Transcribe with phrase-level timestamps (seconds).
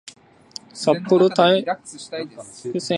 [0.73, 2.79] 札幌・台北線開設